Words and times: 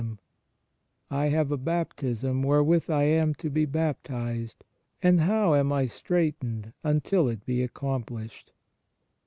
And 0.01 0.19
I 1.11 1.27
have 1.27 1.51
a 1.51 1.57
baptism 1.59 2.41
wherewith 2.41 2.89
I 2.89 3.03
am 3.03 3.35
to 3.35 3.51
be 3.51 3.65
baptized. 3.65 4.63
And 5.03 5.19
how 5.21 5.53
am 5.53 5.71
I 5.71 5.85
straitened 5.85 6.73
until 6.83 7.27
it 7.29 7.45
be 7.45 7.61
accomplished? 7.61 8.51